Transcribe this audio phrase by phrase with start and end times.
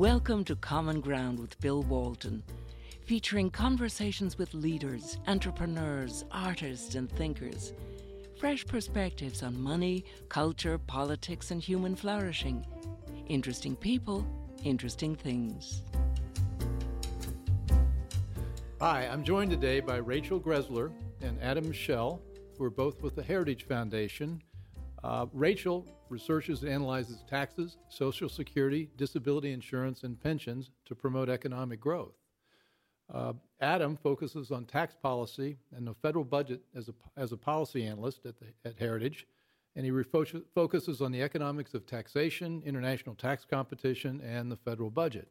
[0.00, 2.42] Welcome to Common Ground with Bill Walton,
[3.04, 7.74] featuring conversations with leaders, entrepreneurs, artists, and thinkers.
[8.38, 12.64] Fresh perspectives on money, culture, politics, and human flourishing.
[13.28, 14.26] Interesting people,
[14.64, 15.82] interesting things.
[18.80, 22.22] Hi, I'm joined today by Rachel Greszler and Adam Michel,
[22.56, 24.40] who are both with the Heritage Foundation.
[25.02, 31.80] Uh, Rachel researches and analyzes taxes, Social Security, disability insurance, and pensions to promote economic
[31.80, 32.14] growth.
[33.12, 37.84] Uh, Adam focuses on tax policy and the federal budget as a, as a policy
[37.84, 39.26] analyst at, the, at Heritage,
[39.74, 44.90] and he refo- focuses on the economics of taxation, international tax competition, and the federal
[44.90, 45.28] budget.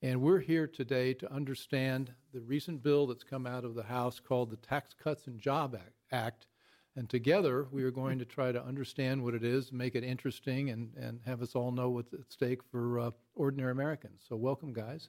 [0.00, 4.20] And we're here today to understand the recent bill that's come out of the House
[4.20, 5.78] called the Tax Cuts and Job
[6.10, 6.46] Act.
[6.94, 10.70] And together, we are going to try to understand what it is, make it interesting,
[10.70, 14.22] and, and have us all know what's at stake for uh, ordinary Americans.
[14.28, 15.08] So, welcome, guys.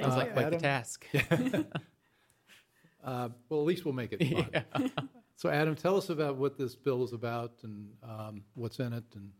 [0.00, 1.06] Sounds like quite the task.
[3.04, 4.48] uh, well, at least we'll make it fun.
[4.52, 4.88] Yeah.
[5.36, 9.04] so, Adam, tell us about what this bill is about and um, what's in it.
[9.14, 9.30] And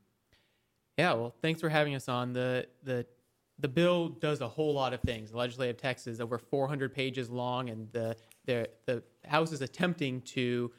[0.97, 2.33] yeah, well, thanks for having us on.
[2.33, 3.05] the the
[3.59, 5.33] the bill does a whole lot of things.
[5.33, 10.21] The legislative text is over 400 pages long, and the the, the House is attempting
[10.23, 10.71] to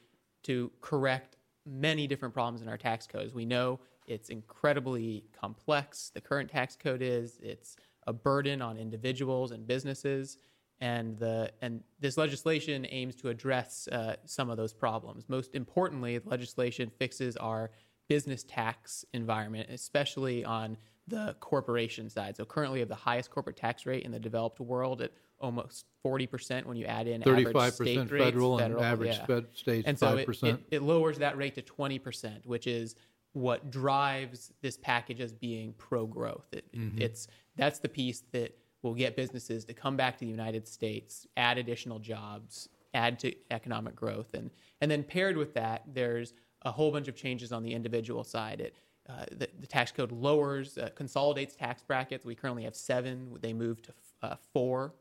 [0.44, 3.34] to correct many different problems in our tax codes.
[3.34, 6.11] We know it's incredibly complex.
[6.14, 7.75] The current tax code is it's
[8.08, 10.38] a burden on individuals and businesses,
[10.80, 15.25] and the and this legislation aims to address uh, some of those problems.
[15.30, 17.70] Most importantly, the legislation fixes our
[18.09, 20.76] business tax environment, especially on
[21.08, 22.36] the corporation side.
[22.36, 25.11] So currently, we have the highest corporate tax rate in the developed world at
[25.42, 29.25] almost 40% when you add in 35% state federal, rates, federal and average yeah.
[29.25, 30.28] fed states and so 5%.
[30.28, 32.95] It, it, it, lowers that rate to 20%, which is
[33.33, 36.48] what drives this package as being pro-growth.
[36.52, 37.02] It, mm-hmm.
[37.02, 41.28] It's that's the piece that will get businesses to come back to the United States,
[41.38, 44.49] add additional jobs, add to economic growth, and
[44.82, 46.33] and then paired with that, there's
[46.64, 48.61] a whole bunch of changes on the individual side.
[48.61, 48.76] It
[49.10, 52.23] uh, the, the, tax code lowers, uh, consolidates tax brackets.
[52.23, 53.36] We currently have seven.
[53.42, 54.94] They move to f- uh, four.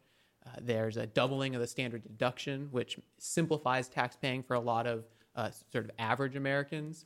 [0.46, 4.86] Uh, there's a doubling of the standard deduction, which simplifies tax paying for a lot
[4.86, 5.04] of
[5.36, 7.04] uh, sort of average Americans.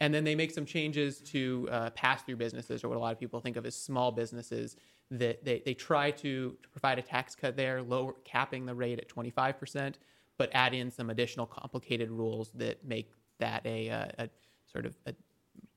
[0.00, 3.12] And then they make some changes to uh, pass through businesses, or what a lot
[3.12, 4.76] of people think of as small businesses.
[5.10, 8.98] That they, they try to, to provide a tax cut there, lower, capping the rate
[8.98, 9.94] at 25%,
[10.36, 14.28] but add in some additional complicated rules that make that a, a, a
[14.70, 15.14] sort of a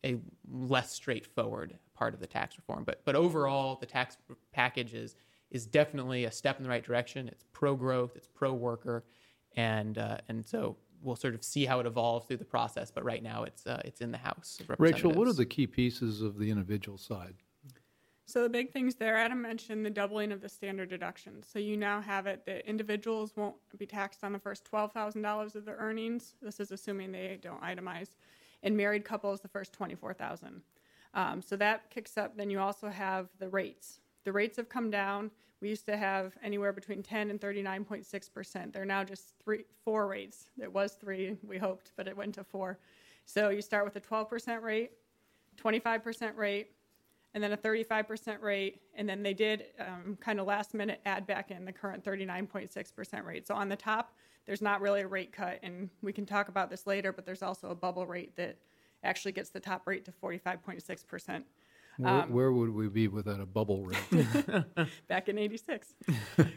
[0.05, 0.17] a
[0.49, 2.83] less straightforward part of the tax reform.
[2.83, 4.17] But but overall, the tax
[4.51, 5.15] package is
[5.51, 7.27] is definitely a step in the right direction.
[7.27, 9.03] It's pro growth, it's pro worker,
[9.55, 12.91] and uh, and so we'll sort of see how it evolves through the process.
[12.91, 14.59] But right now, it's uh, it's in the House.
[14.77, 17.35] Rachel, what are the key pieces of the individual side?
[18.25, 21.41] So the big things there, Adam mentioned the doubling of the standard deduction.
[21.41, 25.23] So you now have it that individuals won't be taxed on the first twelve thousand
[25.23, 26.35] dollars of their earnings.
[26.41, 28.09] This is assuming they don't itemize
[28.63, 30.61] and married couples the first 24,000.
[31.13, 32.37] Um, so that kicks up.
[32.37, 33.99] Then you also have the rates.
[34.23, 35.31] The rates have come down.
[35.61, 38.73] We used to have anywhere between 10 and 39.6 percent.
[38.73, 40.49] They're now just three, four rates.
[40.61, 42.79] It was three, we hoped, but it went to four.
[43.25, 44.91] So you start with a 12 percent rate,
[45.57, 46.71] 25 percent rate,
[47.33, 51.01] and then a 35 percent rate, and then they did um, kind of last minute
[51.05, 53.45] add back in the current 39.6 percent rate.
[53.47, 54.13] So on the top,
[54.45, 57.43] there's not really a rate cut, and we can talk about this later, but there's
[57.43, 58.57] also a bubble rate that
[59.03, 61.43] actually gets the top rate to 45.6%.
[61.99, 64.25] Where, um, where, would we be without a bubble rate?
[65.09, 65.95] back in 86.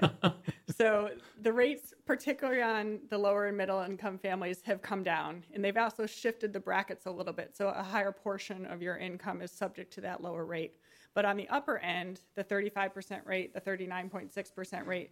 [0.76, 1.10] so
[1.40, 5.42] the rates, particularly on the lower and middle income families, have come down.
[5.52, 7.56] And they've also shifted the brackets a little bit.
[7.56, 10.76] So a higher portion of your income is subject to that lower rate.
[11.12, 15.10] But on the upper end, the 35% rate, the 39.6% rate,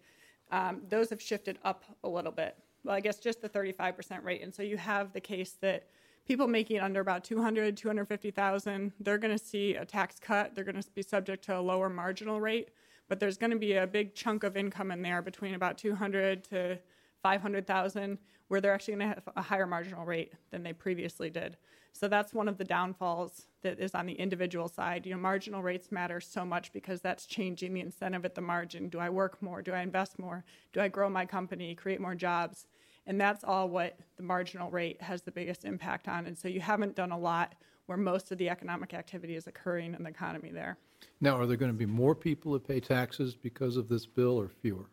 [0.52, 4.42] um, those have shifted up a little bit well, I guess just the 35% rate.
[4.42, 5.86] And so you have the case that
[6.26, 10.54] people making under about 200, 250,000, they're going to see a tax cut.
[10.54, 12.70] They're going to be subject to a lower marginal rate,
[13.08, 16.44] but there's going to be a big chunk of income in there between about 200
[16.44, 16.78] to
[17.22, 18.18] 500,000
[18.48, 21.56] where they're actually going to have a higher marginal rate than they previously did.
[21.92, 25.06] So that's one of the downfalls that is on the individual side.
[25.06, 28.88] You know, marginal rates matter so much because that's changing the incentive at the margin.
[28.88, 29.62] Do I work more?
[29.62, 30.44] Do I invest more?
[30.72, 32.66] Do I grow my company, create more jobs?
[33.10, 36.26] And that's all what the marginal rate has the biggest impact on.
[36.26, 39.94] And so you haven't done a lot where most of the economic activity is occurring
[39.94, 40.78] in the economy there.
[41.20, 44.38] Now, are there going to be more people that pay taxes because of this bill
[44.40, 44.86] or fewer?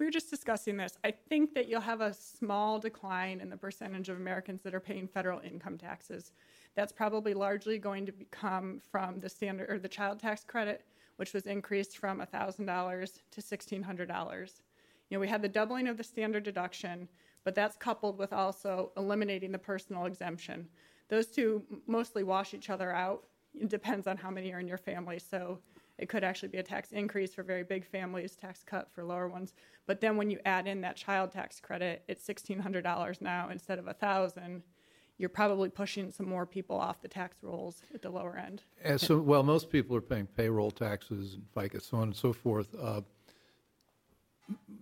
[0.00, 0.98] we were just discussing this.
[1.04, 4.80] I think that you'll have a small decline in the percentage of Americans that are
[4.80, 6.32] paying federal income taxes.
[6.74, 10.84] That's probably largely going to come from the standard or the child tax credit,
[11.18, 14.50] which was increased from $1,000 to $1,600.
[15.12, 17.06] You know, we had the doubling of the standard deduction,
[17.44, 20.68] but that's coupled with also eliminating the personal exemption.
[21.08, 23.24] Those two mostly wash each other out.
[23.54, 25.18] It depends on how many are in your family.
[25.18, 25.58] So
[25.98, 29.28] it could actually be a tax increase for very big families, tax cut for lower
[29.28, 29.54] ones.
[29.86, 33.86] But then when you add in that child tax credit, it's $1,600 now instead of
[33.86, 34.62] 1000
[35.18, 38.62] you're probably pushing some more people off the tax rolls at the lower end.
[38.96, 42.74] So, well, most people are paying payroll taxes and FICA, so on and so forth.
[42.74, 43.02] Uh,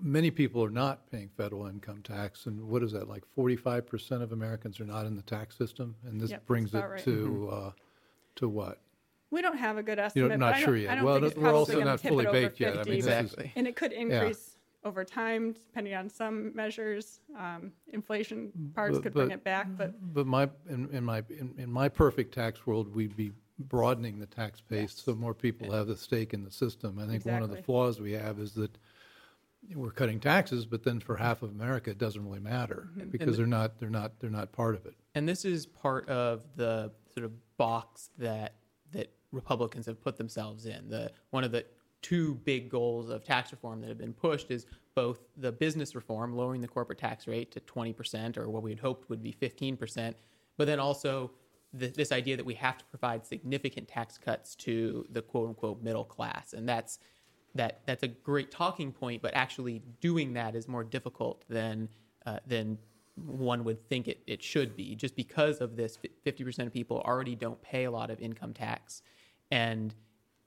[0.02, 3.08] many people are not paying federal income tax, and what is that?
[3.08, 6.72] Like 45% of Americans are not in the tax system, and this Yep, brings it
[6.72, 7.70] that's about to uh,
[8.36, 8.80] to what?
[9.30, 10.16] We don't have a good estimate.
[10.16, 10.40] You're estimate.
[10.40, 10.90] not but I sure don't, yet.
[10.90, 12.78] I don't well, think we're also not fully it over baked yet.
[12.78, 13.52] I mean, this is, Exactly.
[13.54, 17.20] And it could increase over time, depending on some measures.
[17.38, 21.54] Um, inflation parts But- could bring it back, but but my in, in my in,
[21.58, 25.90] in my perfect tax world, we'd be broadening the tax base so more people have
[25.90, 26.98] a stake in the system.
[26.98, 28.70] I think one of the flaws we have is that
[29.74, 33.10] we're cutting taxes, but then for half of America, it doesn't really matter Mm-hmm.
[33.10, 34.94] because they're not they're not they're not part of it.
[35.14, 38.54] And this is part of the sort of box that
[38.92, 40.88] that Republicans have put themselves in.
[40.88, 41.64] The one of the
[42.02, 46.34] two big goals of tax reform that have been pushed is both the business reform,
[46.34, 50.14] lowering the corporate tax rate to 20% or what we had hoped would be 15%,
[50.56, 51.30] but then also
[51.78, 55.82] th- this idea that we have to provide significant tax cuts to the quote unquote
[55.82, 56.54] middle class.
[56.54, 56.98] And that's
[57.54, 61.88] that that's a great talking point, but actually doing that is more difficult than
[62.26, 62.78] uh, than
[63.16, 65.98] one would think it, it should be, just because of this.
[66.24, 69.02] Fifty percent of people already don't pay a lot of income tax,
[69.50, 69.94] and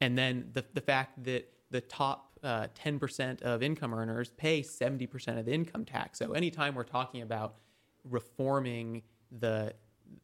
[0.01, 4.61] and then the the fact that the top uh, ten percent of income earners pay
[4.61, 6.19] seventy percent of the income tax.
[6.19, 7.55] So anytime we're talking about
[8.09, 9.03] reforming
[9.39, 9.73] the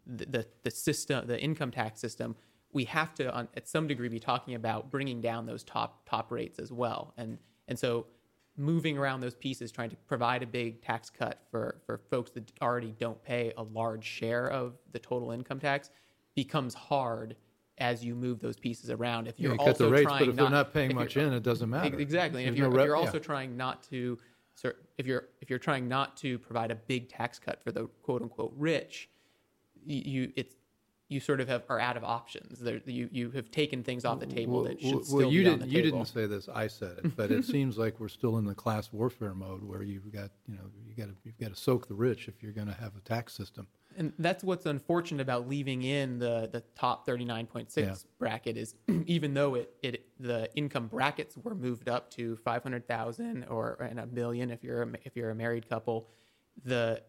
[0.05, 2.35] the, the, the system, the income tax system,
[2.71, 6.31] we have to, on, at some degree, be talking about bringing down those top top
[6.31, 7.13] rates as well.
[7.17, 7.37] And
[7.67, 8.07] and so,
[8.57, 12.51] moving around those pieces, trying to provide a big tax cut for for folks that
[12.61, 15.89] already don't pay a large share of the total income tax,
[16.35, 17.35] becomes hard
[17.79, 19.27] as you move those pieces around.
[19.27, 21.17] If you're you also cut the rates, trying but if not, they're not paying much
[21.17, 21.97] in, it doesn't matter.
[21.97, 23.23] Exactly, and if you're, no if you're also yeah.
[23.23, 24.17] trying not to,
[24.97, 28.21] if you're if you're trying not to provide a big tax cut for the quote
[28.21, 29.09] unquote rich,
[29.85, 30.55] you it's
[31.09, 32.59] you sort of have are out of options.
[32.59, 35.41] There, you you have taken things off the table that should well, still well, you
[35.43, 35.97] be on didn't the you table.
[35.97, 36.47] didn't say this.
[36.47, 39.81] I said it, but it seems like we're still in the class warfare mode where
[39.81, 42.51] you've got you know you got to you've got to soak the rich if you're
[42.53, 43.67] going to have a tax system.
[43.97, 47.95] And that's what's unfortunate about leaving in the, the top 39.6 Yeah.
[48.19, 48.75] bracket is
[49.07, 54.05] even though it, it the income brackets were moved up to 500,000 or and a
[54.05, 56.07] million if you're a, if you're a married couple,
[56.63, 57.01] the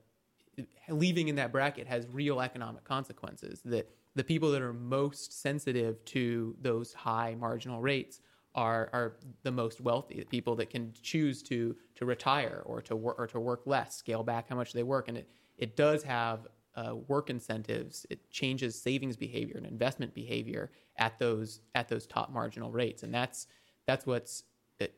[0.88, 6.04] leaving in that bracket has real economic consequences that the people that are most sensitive
[6.04, 8.20] to those high marginal rates
[8.54, 12.96] are, are the most wealthy, the people that can choose to to retire or to
[12.96, 16.02] work or to work less, scale back how much they work, and it it does
[16.02, 18.06] have uh, work incentives.
[18.10, 23.14] It changes savings behavior and investment behavior at those at those top marginal rates, and
[23.14, 23.46] that's
[23.86, 24.44] that's what's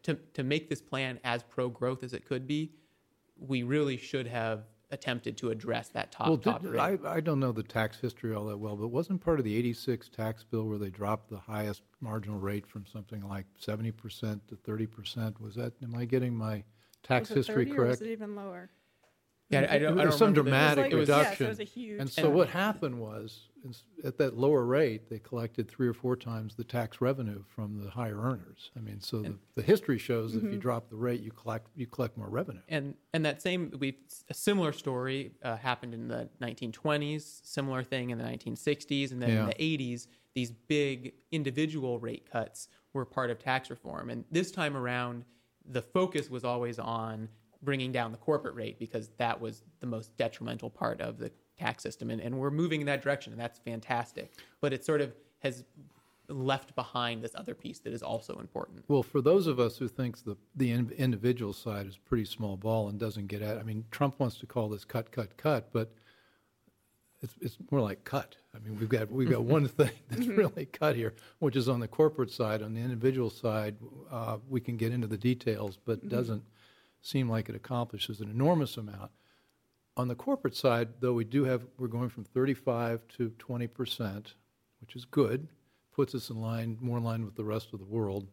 [0.03, 2.73] to to make this plan as pro growth as it could be.
[3.39, 7.01] We really should have attempted to address that top well, top did, rate.
[7.05, 9.57] I, I don't know the tax history all that well, but wasn't part of the
[9.57, 14.55] 86 tax bill where they dropped the highest marginal rate from something like 70% to
[14.55, 15.41] 30%?
[15.41, 16.63] Was that, am I getting my
[17.03, 17.91] tax was it history 30 or correct?
[17.91, 18.71] was it even lower?
[19.53, 21.61] Yeah, I don't, I don't some dramatic It like- yes, it reduction.
[21.61, 23.49] a huge- and so what happened was,
[24.03, 27.91] at that lower rate, they collected three or four times the tax revenue from the
[27.91, 28.71] higher earners.
[28.77, 30.47] I mean, so the, the history shows Mm-hmm.
[30.47, 32.61] if you drop the rate, you collect you collect more revenue.
[32.69, 38.11] and and that same we a similar story uh, happened in the 1920s similar thing
[38.11, 39.41] in the 1960s and then Yeah.
[39.43, 44.51] in the 80s these big individual rate cuts were part of tax reform and this
[44.51, 45.25] time around
[45.65, 47.29] the focus was always on
[47.63, 51.83] bringing down the corporate rate because that was the most detrimental part of the tax
[51.83, 52.11] system.
[52.11, 54.33] And, and we're moving in that direction and that's fantastic.
[54.61, 55.65] But it sort of has
[56.29, 58.85] left behind this other piece that is also important.
[58.89, 62.57] Well, for those of us who thinks the the in- individual side is pretty small
[62.57, 65.69] ball and doesn't get at, I mean, Trump wants to call this cut, cut, cut,
[65.73, 65.93] but
[67.23, 68.37] it's it's more like cut.
[68.55, 71.81] I mean, we've got we've got one thing that's really cut here, which is on
[71.81, 72.63] the corporate side.
[72.63, 73.77] On the individual side,
[74.11, 76.43] uh, we can get into the details, but doesn't
[77.03, 79.11] seem like it accomplishes an enormous amount.
[79.97, 84.35] On the corporate side, though, we do have we're going from 35 to 20 percent,
[84.81, 85.47] which is good,
[85.95, 88.27] puts us in line more in line with the rest of the world.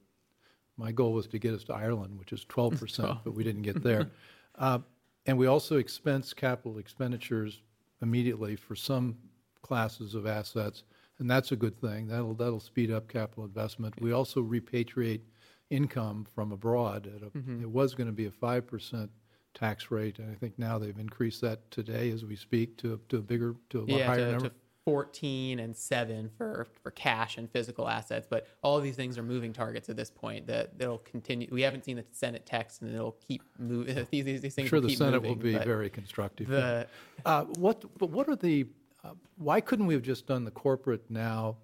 [0.77, 3.63] My goal was to get us to Ireland, which is 12 percent, but we didn't
[3.63, 4.09] get there.
[4.57, 4.79] Uh,
[5.25, 7.61] and we also expense capital expenditures
[8.01, 9.15] immediately for some
[9.61, 10.83] classes of assets
[11.19, 12.07] and that's a good thing.
[12.07, 14.01] That'll that'll speed up capital investment.
[14.01, 15.21] We also repatriate
[15.69, 17.07] income from abroad.
[17.07, 17.61] A, mm-hmm.
[17.61, 19.09] It was going to be a five percent
[19.53, 23.17] tax rate, and I think now they've increased that today as we speak to to
[23.17, 24.49] a bigger to a yeah, higher to, number.
[24.49, 29.19] To 14 and 7 for, for cash and physical assets but all of these things
[29.19, 32.81] are moving targets at this point that they'll continue we haven't seen the senate text
[32.81, 35.63] and it'll keep moving these, these, these things I'm sure the senate moving, will be
[35.63, 36.87] very constructive the,
[37.23, 38.65] uh, what but what are the
[39.03, 41.57] uh, why couldn't we have just done the corporate now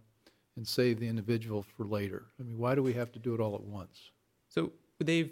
[0.57, 3.39] and save the individual for later i mean why do we have to do it
[3.39, 4.11] all at once
[4.49, 5.31] so they've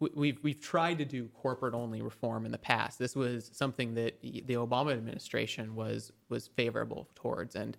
[0.00, 2.98] we've we've tried to do corporate only reform in the past.
[2.98, 7.76] This was something that the Obama administration was was favorable towards, and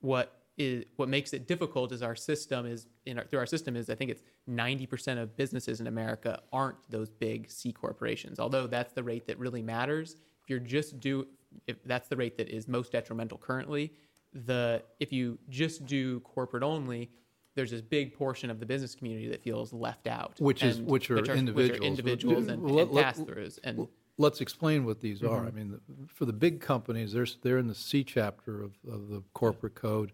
[0.00, 3.74] what is what makes it difficult is our system is in our, through our system
[3.74, 8.38] is I think it's ninety percent of businesses in America aren't those big C corporations.
[8.38, 10.16] Although that's the rate that really matters.
[10.42, 11.26] If you're just do
[11.66, 13.92] if that's the rate that is most detrimental currently,
[14.32, 17.10] the if you just do corporate only,
[17.54, 21.10] there's this big portion of the business community that feels left out, which is which
[21.10, 23.58] are, which are individuals, which are individuals and, and pass throughs.
[23.64, 25.34] And let's explain what these mm-hmm.
[25.34, 25.46] are.
[25.46, 29.08] I mean, the, for the big companies, they're they're in the C chapter of, of
[29.08, 30.12] the corporate code,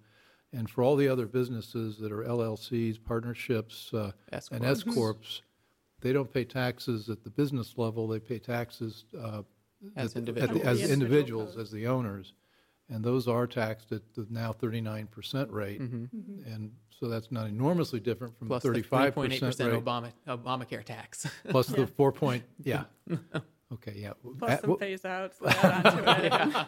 [0.53, 4.13] and for all the other businesses that are LLCs, partnerships, uh,
[4.51, 5.43] and S corps,
[6.01, 8.09] they don't pay taxes at the business level.
[8.09, 9.43] They pay taxes uh,
[9.95, 12.33] as at, individuals, at the, as individuals, as the owners
[12.91, 15.81] and those are taxed at the now 39% rate.
[15.81, 16.05] Mm-hmm.
[16.05, 16.53] Mm-hmm.
[16.53, 19.85] And so that's not enormously different from plus the 35% the 3.8% rate.
[19.85, 21.27] Obama, Obamacare tax.
[21.49, 21.77] plus yeah.
[21.77, 22.85] the 4 point, yeah.
[23.71, 24.13] Okay, yeah.
[24.39, 25.37] Plus At, some phase outs.
[25.45, 26.65] yeah.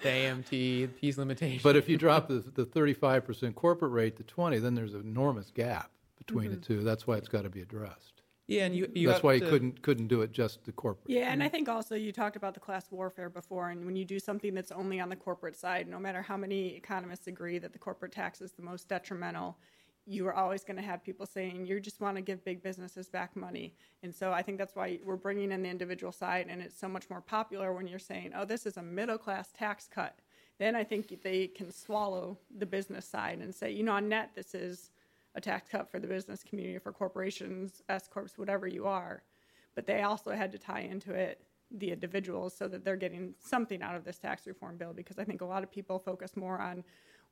[0.00, 1.60] the AMT, piece limitation.
[1.60, 5.50] But if you drop the, the 35% corporate rate to 20, then there's an enormous
[5.50, 6.60] gap between mm-hmm.
[6.60, 6.84] the two.
[6.84, 8.19] That's why it's got to be addressed.
[8.50, 11.08] Yeah, and you, you that's why to, you couldn't couldn't do it just the corporate.
[11.08, 14.04] Yeah, and I think also you talked about the class warfare before, and when you
[14.04, 17.72] do something that's only on the corporate side, no matter how many economists agree that
[17.72, 19.56] the corporate tax is the most detrimental,
[20.04, 23.08] you are always going to have people saying you just want to give big businesses
[23.08, 23.72] back money.
[24.02, 26.88] And so I think that's why we're bringing in the individual side, and it's so
[26.88, 30.18] much more popular when you're saying, oh, this is a middle class tax cut.
[30.58, 34.30] Then I think they can swallow the business side and say, you know, on net,
[34.34, 34.90] this is
[35.34, 39.22] a tax cut for the business community, for corporations, S corps, whatever you are.
[39.74, 43.82] But they also had to tie into it the individuals so that they're getting something
[43.82, 46.58] out of this tax reform bill because I think a lot of people focus more
[46.58, 46.82] on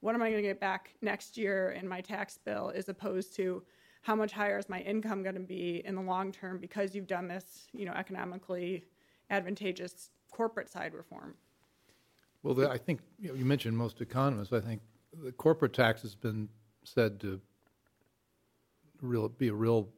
[0.01, 3.35] what am I going to get back next year in my tax bill as opposed
[3.37, 3.65] to
[4.03, 7.09] how much higher is my income going to be in the long term because you've
[7.09, 8.85] done this, you know, economically
[9.31, 11.35] advantageous corporate side reform.
[12.45, 14.53] Well, the, I think you, know, you mentioned most economists.
[14.53, 14.81] I think
[15.21, 16.49] the corporate tax has been
[16.85, 17.41] said to
[19.01, 19.89] real be a real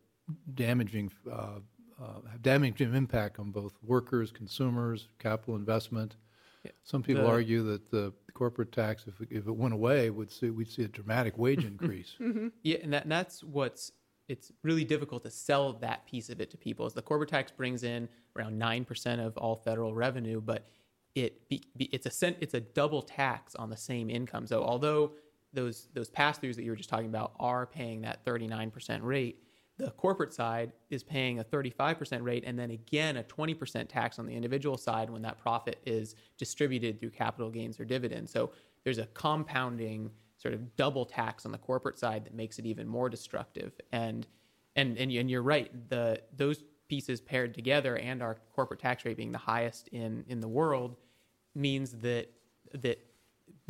[0.54, 1.60] damaging uh,
[2.02, 6.16] uh, damaging impact on both workers, consumers, capital investment.
[6.64, 6.72] Yeah.
[6.84, 10.50] Some people the, argue that the corporate tax, if, if it went away, would see
[10.50, 12.14] we'd see a dramatic wage increase.
[12.20, 12.48] mm-hmm.
[12.62, 13.92] Yeah, and, that, and that's what's
[14.28, 16.86] it's really difficult to sell that piece of it to people.
[16.86, 20.68] Is the corporate tax brings in around nine percent of all federal revenue, but
[21.14, 24.46] it be, be, it's a cent, it's a double tax on the same income.
[24.46, 25.12] So although
[25.52, 29.42] those those pass throughs that you were just talking about are paying that 39% rate.
[29.78, 34.26] The corporate side is paying a 35% rate and then again a 20% tax on
[34.26, 38.30] the individual side when that profit is distributed through capital gains or dividends.
[38.30, 38.50] So
[38.84, 42.86] there's a compounding sort of double tax on the corporate side that makes it even
[42.86, 43.72] more destructive.
[43.92, 44.26] And
[44.76, 49.16] and and, and you're right, the those pieces paired together and our corporate tax rate
[49.16, 50.96] being the highest in in the world
[51.54, 52.30] means that
[52.74, 52.98] that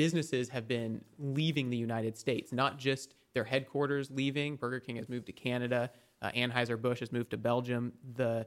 [0.00, 4.56] businesses have been leaving the United States, not just their headquarters leaving.
[4.56, 5.90] Burger King has moved to Canada.
[6.22, 7.92] Uh, Anheuser Busch has moved to Belgium.
[8.14, 8.46] The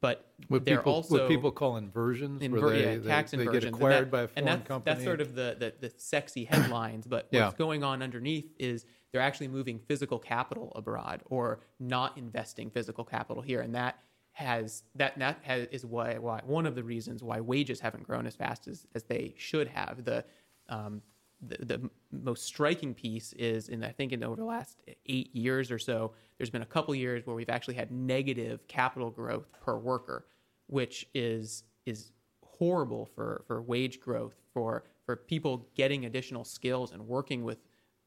[0.00, 3.36] but what they're people, also what people call inversions, inver- where they, yeah, tax they,
[3.36, 3.62] inversions.
[3.62, 4.94] they get acquired that, by a foreign and that's, company.
[4.94, 7.06] That's sort of the, the, the sexy headlines.
[7.06, 7.44] But yeah.
[7.44, 13.04] what's going on underneath is they're actually moving physical capital abroad or not investing physical
[13.04, 13.98] capital here, and that
[14.32, 18.26] has that that has, is why why one of the reasons why wages haven't grown
[18.26, 20.06] as fast as, as they should have.
[20.06, 20.24] The
[20.68, 21.02] um,
[21.46, 25.70] the, the, most striking piece is in I think in over the last eight years
[25.70, 29.76] or so, there's been a couple years where we've actually had negative capital growth per
[29.76, 30.26] worker,
[30.68, 32.12] which is is
[32.44, 37.58] horrible for, for wage growth for for people getting additional skills and working with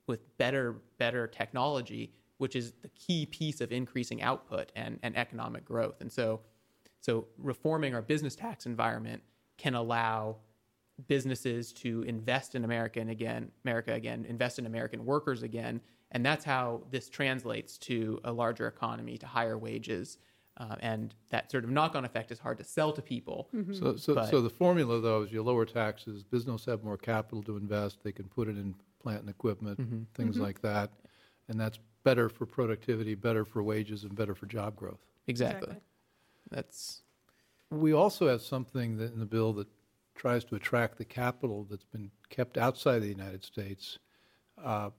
[0.08, 5.66] with better better technology, which is the key piece of increasing output and, and economic
[5.66, 6.02] growth.
[6.02, 6.40] And so
[7.02, 9.22] so reforming our business tax environment
[9.58, 10.38] can allow
[11.06, 15.80] businesses to invest in America and again, America again, invest in American workers again,
[16.12, 20.18] and that's how this translates to a larger economy, to higher wages,
[20.58, 23.48] uh, and that sort of knock-on effect is hard to sell to people.
[23.56, 23.74] Mm-hmm.
[23.74, 27.44] So, so, but, so the formula though is you lower taxes, business have more capital
[27.44, 29.80] to invest, they can put it in plant and equipment,
[30.16, 30.89] things like that,
[31.48, 35.06] and that's better for productivity, better for wages, and better for job growth.
[35.27, 35.68] Exactly.
[35.70, 35.82] Exactly.
[36.50, 37.01] That's
[37.70, 39.68] We also have something that in the bill that
[40.18, 44.00] tries to attract the capital that's been kept outside of the United States.
[44.62, 44.90] Uh,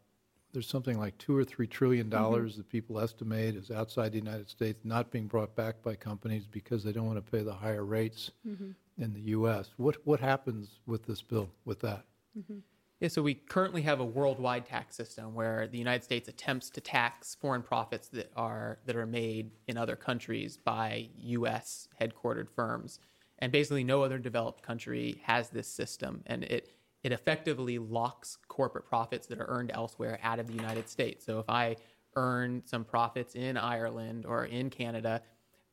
[0.52, 2.22] there's something like two or three trillion mm-hmm.
[2.22, 6.46] dollars that people estimate is outside the United States, not being brought back by companies
[6.46, 8.70] because they don't want to pay the higher rates mm-hmm.
[8.96, 9.70] in the U.S.
[9.76, 12.04] What what happens with this bill with that?
[12.38, 12.58] Mm-hmm.
[13.00, 16.80] Yeah, so we currently have a worldwide tax system where the United States attempts to
[16.80, 21.88] tax foreign profits that are that are made in other countries by U.S.
[22.00, 22.98] headquartered firms,
[23.38, 26.70] and basically no other developed country has this system, and it
[27.04, 31.24] it effectively locks corporate profits that are earned elsewhere out of the United States.
[31.24, 31.76] So if I
[32.16, 35.22] earn some profits in Ireland or in Canada,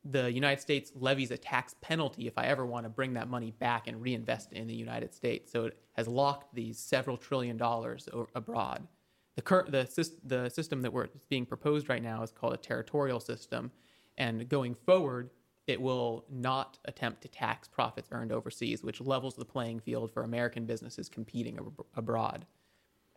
[0.04, 3.50] the United States levies a tax penalty if I ever want to bring that money
[3.58, 5.50] back and reinvest it in the United States.
[5.50, 8.86] So it has locked these several trillion dollars abroad.
[9.34, 13.18] The, cur- the, the system that we're, being proposed right now is called a territorial
[13.18, 13.72] system.
[14.16, 15.30] And going forward,
[15.66, 20.22] it will not attempt to tax profits earned overseas, which levels the playing field for
[20.22, 22.46] American businesses competing ab- abroad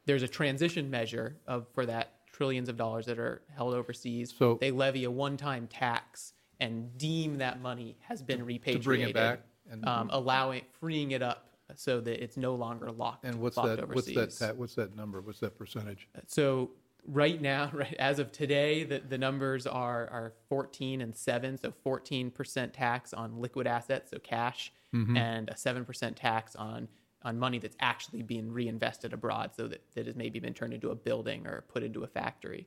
[0.05, 4.33] there's a transition measure of for that trillions of dollars that are held overseas.
[4.35, 9.13] So- they levy a one-time tax and deem that money has been repatriated, bring it
[9.13, 13.23] back and- um, allowing freeing it up so that it's no longer locked.
[13.25, 13.83] And what's locked that?
[13.83, 14.15] Overseas.
[14.15, 14.47] What's that?
[14.53, 15.21] ta- What's that number?
[15.21, 16.07] What's that percentage?
[16.25, 16.71] So
[17.05, 21.73] right now, right as of today, the, the numbers are are 14 and 7, so
[21.85, 25.17] 14% tax on liquid assets, so cash, mm-hmm.
[25.17, 26.87] and a 7% tax on
[27.21, 30.89] on money that's actually being reinvested abroad, so that, that has maybe been turned into
[30.89, 32.65] a building or put into a factory.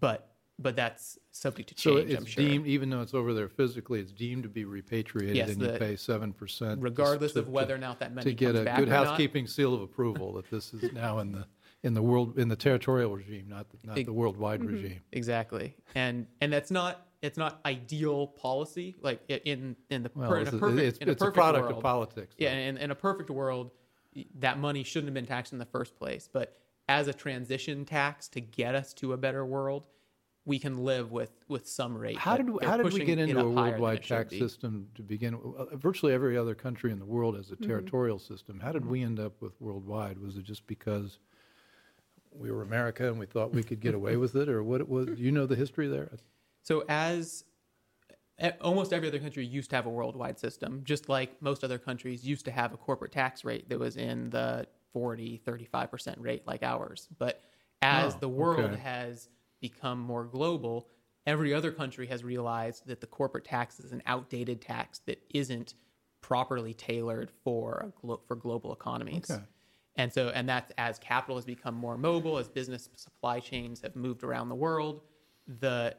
[0.00, 1.96] But but that's subject to change.
[1.96, 2.42] So it's I'm sure.
[2.42, 5.70] deemed, even though it's over there physically, it's deemed to be repatriated, Yes, and you
[5.78, 9.06] pay seven percent, regardless of whether or not that money to get a good not.
[9.06, 11.46] housekeeping seal of approval that this is now in the
[11.86, 14.74] in the world in the territorial regime, not the, not Ex- the worldwide Mm-hmm.
[14.74, 15.00] regime.
[15.12, 18.94] Exactly, and and that's not it's not ideal policy.
[19.00, 21.30] Like in in the Well, per, in it's, a perfect it's, in a it's a
[21.30, 22.34] product world, of politics.
[22.38, 23.70] Yeah, in, in a perfect world,
[24.40, 26.28] that money shouldn't have been taxed in the first place.
[26.30, 26.56] But
[26.88, 29.84] as a transition tax to get us to a better world,
[30.44, 32.18] we can live with with some rate.
[32.18, 34.88] How did they're how did we get into a up higher than worldwide tax system
[34.96, 35.40] to begin?
[35.40, 35.56] with?
[35.72, 37.64] Uh, Virtually every other country in the world has a Mm-hmm.
[37.66, 38.58] territorial system.
[38.60, 40.18] How did we end up with worldwide?
[40.18, 41.18] Was it just because
[42.38, 44.80] we were America and we thought we could get away with it, or what?
[44.80, 45.06] It was?
[45.06, 46.10] Do you know the history there?
[46.62, 47.44] So as
[48.60, 52.26] almost every other country used to have a worldwide system, just like most other countries
[52.26, 56.62] used to have a corporate tax rate that was in the 40, 35% rate like
[56.62, 57.08] ours.
[57.18, 57.40] But
[57.82, 58.76] as Oh, the world okay.
[58.82, 59.28] has
[59.60, 60.88] become more global,
[61.26, 65.74] every other country has realized that the corporate tax is an outdated tax that isn't
[66.20, 69.30] properly tailored for a glo- for global economies.
[69.30, 69.42] Okay.
[69.96, 73.96] And so, and that's as capital has become more mobile, as business supply chains have
[73.96, 75.02] moved around the world,
[75.60, 75.96] the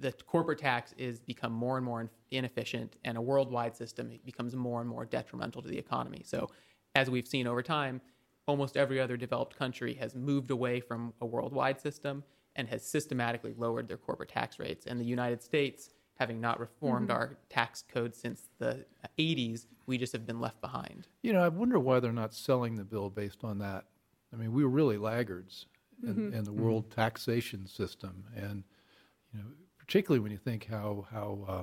[0.00, 4.82] the corporate tax is become more and more inefficient, and a worldwide system becomes more
[4.82, 6.22] and more detrimental to the economy.
[6.24, 6.50] So,
[6.94, 8.02] as we've seen over time,
[8.46, 12.22] almost every other developed country has moved away from a worldwide system
[12.56, 14.86] and has systematically lowered their corporate tax rates.
[14.86, 18.84] And the United States, having not reformed our tax code since the
[19.18, 21.06] 80s, we just have been left behind.
[21.22, 23.84] You know, I wonder why they're not selling the bill based on that.
[24.32, 25.66] I mean, we were really laggards
[26.02, 28.64] in, in the world taxation system, and
[29.32, 29.46] you know,
[29.78, 31.62] particularly when you think how how uh,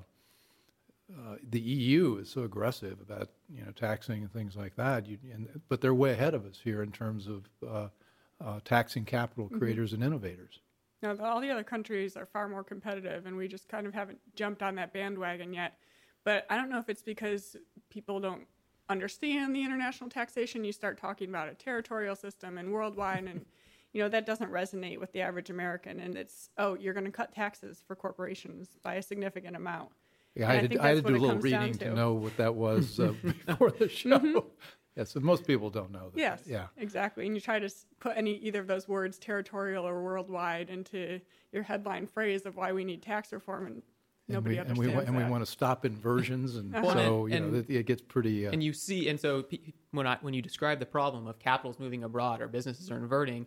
[1.13, 5.05] uh, the EU is so aggressive about you know taxing and things like that.
[5.05, 7.87] You, and, but they're way ahead of us here in terms of uh,
[8.43, 10.59] uh, taxing capital creators and innovators.
[11.05, 13.93] Now, the- all the other countries are far more competitive, and we just kind of
[13.93, 15.77] haven't jumped on that bandwagon yet.
[16.23, 17.55] But I don't know if it's because
[17.89, 18.47] people don't
[18.89, 20.63] understand the international taxation.
[20.63, 23.45] You start talking about a territorial system and worldwide, and
[23.93, 25.99] you know that doesn't resonate with the average American.
[25.99, 29.89] And it's oh, you're going to cut taxes for corporations by a significant amount.
[30.33, 31.79] Yeah, I And I had, think I had to do a little reading to.
[31.79, 31.85] to.
[31.85, 31.95] Mm-hmm.
[31.95, 33.13] know what that was uh,
[33.45, 34.47] before the show.
[34.95, 36.17] Yeah, so most people don't know that.
[36.19, 36.43] Yes.
[36.45, 36.67] Yeah.
[36.77, 37.25] Exactly.
[37.25, 41.19] And you try to put any either of those words, territorial or worldwide, into
[41.51, 43.81] your headline phrase of why we need tax reform, and
[44.29, 46.93] nobody and we, and we, understands wa- and we want to stop inversions, and Well,
[46.93, 48.47] so and- you know and- it, it gets pretty.
[48.47, 49.43] Uh, and you see and so
[49.91, 53.45] when I when you describe the problem of capitals moving abroad or businesses are inverting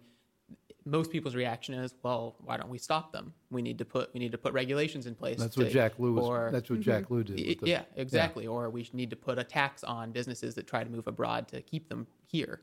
[0.89, 4.21] most people's reaction is well why don't we stop them we need to put we
[4.21, 6.25] need to put regulations in place that's to- what Jack Lew was.
[6.25, 6.91] or that's what mm-hmm.
[6.91, 7.37] Jack Lew did.
[7.37, 10.83] Y- the- yeah exactly or we need to put a tax on businesses that try
[10.83, 12.63] to move abroad to keep them here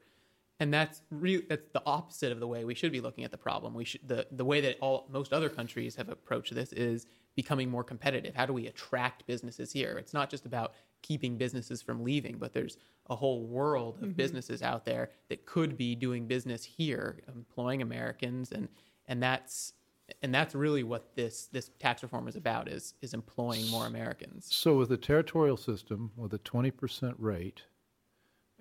[0.59, 1.01] and that's
[1.49, 3.73] that's the opposite of the way we should be looking at the problem.
[3.73, 7.69] We should the the way that all most other countries have approached this is becoming
[7.69, 8.33] more competitive.
[8.35, 9.97] How do we attract businesses here?
[9.97, 12.77] It's not just about keeping businesses from leaving, but there's
[13.09, 14.13] a whole world of mm-hmm.
[14.13, 18.69] businesses out there that could be doing business here, employing Americans, and
[19.07, 19.73] and that's
[20.21, 24.47] and that's really what this this tax reform is about is is employing more Americans.
[24.49, 27.63] So with a territorial system with a twenty percent rate,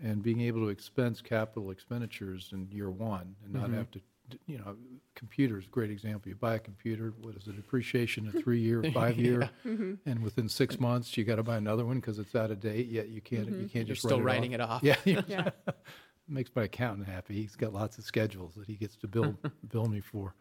[0.03, 3.77] and being able to expense capital expenditures in year one and not mm-hmm.
[3.77, 4.01] have to
[4.47, 4.77] you know,
[5.15, 6.29] computers, great example.
[6.29, 9.71] You buy a computer, what is it, depreciation a three year, five year, yeah.
[9.71, 9.95] mm-hmm.
[10.07, 12.89] and within six months you got to buy another one because it's out of date.
[12.89, 13.61] Yet you can't, mm-hmm.
[13.61, 14.83] you can't You're just still it writing off.
[14.83, 15.07] it off.
[15.07, 15.51] Yeah, yeah.
[16.29, 17.35] makes my accountant happy.
[17.35, 19.37] He's got lots of schedules that he gets to bill
[19.71, 20.35] bill me for.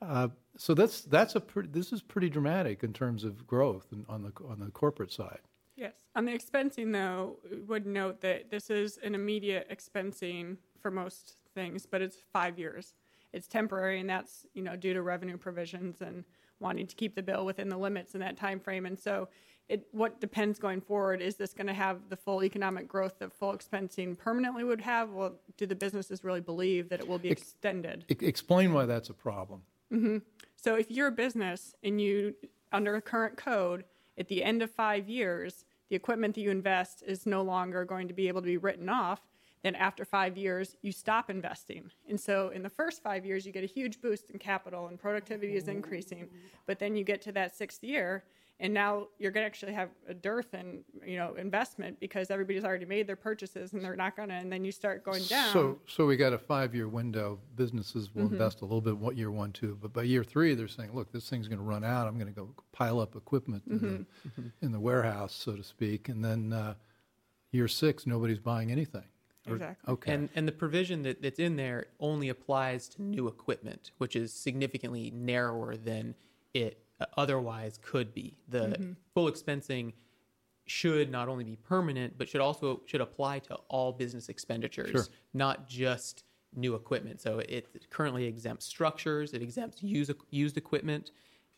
[0.00, 4.22] Uh, so that's that's a pretty, this is pretty dramatic in terms of growth on
[4.22, 5.40] the on the corporate side.
[5.78, 11.36] Yes, on the expensing though, would note that this is an immediate expensing for most
[11.54, 12.94] things, but it's five years
[13.32, 16.24] it's temporary, and that's you know due to revenue provisions and
[16.60, 18.86] wanting to keep the bill within the limits in that time frame.
[18.86, 19.28] And so,
[19.68, 23.32] it what depends going forward is this going to have the full economic growth that
[23.32, 25.10] full expensing permanently would have?
[25.10, 28.04] Well, do the businesses really believe that it will be extended?
[28.08, 29.62] Explain why that's a problem.
[29.92, 30.18] Mm-hmm.
[30.56, 32.34] So, if you're a business and you
[32.72, 33.84] under a current code
[34.16, 38.08] at the end of five years, the equipment that you invest is no longer going
[38.08, 39.20] to be able to be written off
[39.62, 41.90] then after five years, you stop investing.
[42.08, 44.98] And so in the first five years, you get a huge boost in capital and
[44.98, 46.28] productivity is increasing.
[46.66, 48.24] But then you get to that sixth year,
[48.60, 52.64] and now you're going to actually have a dearth in you know investment because everybody's
[52.64, 55.52] already made their purchases and they're not going to and then you start going down
[55.52, 58.34] so so we got a five year window businesses will mm-hmm.
[58.34, 61.10] invest a little bit what year one two but by year three they're saying look
[61.12, 63.86] this thing's going to run out i'm going to go pile up equipment mm-hmm.
[63.86, 64.48] in, the, mm-hmm.
[64.62, 66.74] in, the, warehouse so to speak and then uh,
[67.52, 69.04] year six nobody's buying anything
[69.50, 69.94] Exactly.
[69.94, 70.12] Okay.
[70.12, 74.30] And and the provision that, that's in there only applies to new equipment, which is
[74.30, 76.16] significantly narrower than
[76.52, 76.82] it
[77.16, 78.36] otherwise could be.
[78.48, 78.92] The mm-hmm.
[79.14, 79.92] full expensing
[80.66, 85.06] should not only be permanent, but should also should apply to all business expenditures, sure.
[85.32, 87.20] not just new equipment.
[87.20, 91.10] So it currently exempts structures, it exempts used used equipment,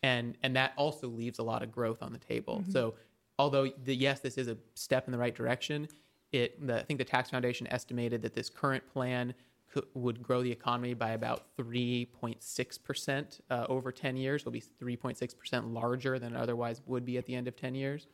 [0.03, 2.59] and and that also leaves a lot of growth on the table.
[2.59, 2.71] Mm-hmm.
[2.71, 2.95] So
[3.37, 5.87] although the, yes, this is a step in the right direction,
[6.31, 9.33] it the, I think the Tax Foundation estimated that this current plan
[9.71, 14.41] could, would grow the economy by about 3.6 percent uh, over 10 years.
[14.41, 17.75] It'll be 3.6 percent larger than it otherwise would be at the end of 10
[17.75, 18.07] years,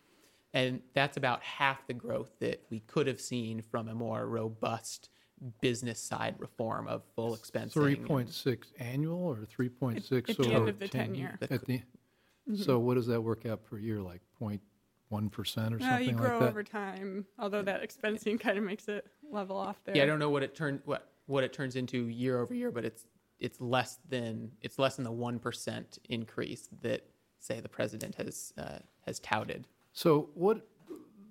[0.53, 5.09] and that's about half the growth that we could have seen from a more robust
[5.61, 8.05] business side reform of full expensing.
[8.05, 11.37] 3.6 annual or 3.6 at, at the end of the 10 year.
[11.41, 12.55] At the, mm-hmm.
[12.55, 14.01] So what does that work out per year?
[14.01, 14.61] Like point
[15.09, 16.49] one percent or no, something you grow like that?
[16.49, 17.25] over time.
[17.39, 19.95] Although that expensing kind of makes it level off there.
[19.95, 20.81] Yeah, I don't know what it turned.
[20.85, 23.05] what what it turns into year over year, but it's
[23.39, 27.05] it's less than it's less than the one percent increase that
[27.39, 29.67] say the president has uh, has touted.
[29.93, 30.67] So what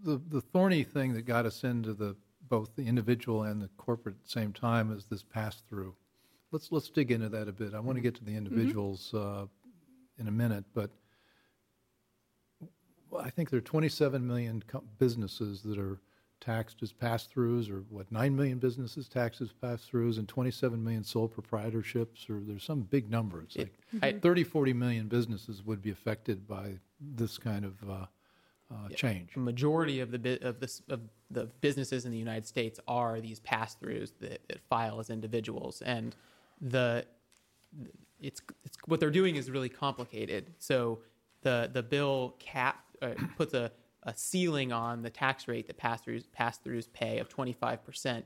[0.04, 2.16] the the thorny thing that got us into the
[2.48, 5.94] both the individual and the corporate at the same time is this pass through.
[6.52, 7.74] Let's let's dig into that a bit.
[7.74, 8.46] I want to get to the mm-hmm.
[8.46, 9.44] individuals mm-hmm.
[9.44, 9.46] uh,
[10.18, 10.90] in a minute, but
[13.18, 14.62] I think there are 27 million
[14.98, 16.00] businesses that are
[16.40, 21.28] taxed as pass-throughs, or what, 9 million businesses taxed as pass-throughs, and 27 million sole
[21.28, 23.42] proprietorships, or there's some big number.
[23.42, 28.06] It's like it, 30, 40 million businesses would be affected by this kind of uh,
[28.72, 29.34] uh, change.
[29.34, 33.40] The majority of the of this of the businesses in the United States are these
[33.40, 36.14] pass-throughs that, that file as individuals, and
[36.60, 37.06] the
[38.20, 40.52] it's, it's what they're doing is really complicated.
[40.58, 41.00] So
[41.42, 43.70] the the bill cap uh, puts a,
[44.06, 48.24] a ceiling on the tax rate that pass-throughs, pass-throughs pay of 25%.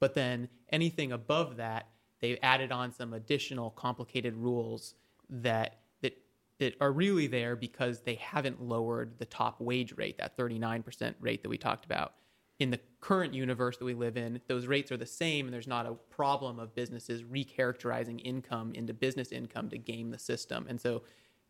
[0.00, 1.86] But then anything above that,
[2.20, 4.94] they've added on some additional complicated rules
[5.30, 6.18] that that
[6.58, 11.42] that are really there because they haven't lowered the top wage rate, that 39% rate
[11.42, 12.14] that we talked about.
[12.58, 15.66] In the current universe that we live in, those rates are the same, and there's
[15.66, 20.66] not a problem of businesses recharacterizing income into business income to game the system.
[20.68, 21.02] And so,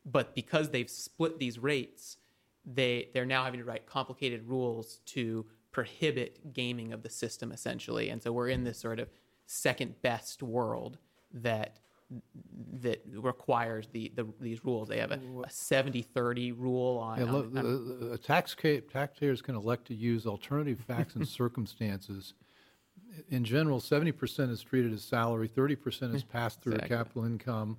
[0.05, 2.19] but because they've split these rates,
[2.64, 8.09] they they're now having to write complicated rules to prohibit gaming of the system essentially.
[8.11, 9.09] And so we're in this sort of
[9.46, 10.99] second best world
[11.33, 11.79] that
[12.81, 14.88] that requires the, the these rules.
[14.88, 18.57] They have a, a 70-30 rule on, yeah, look, on, tax
[18.92, 22.35] taxpayers can elect to use alternative facts and circumstances.
[23.29, 26.96] In general 70% is treated as salary 30% is passed through exactly.
[26.96, 27.77] capital income.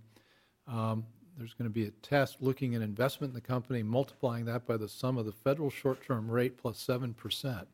[0.68, 1.06] Um,
[1.42, 4.78] there's going to be a test looking at investment in the company, multiplying that by
[4.78, 7.66] the sum of the federal short term rate plus 7%.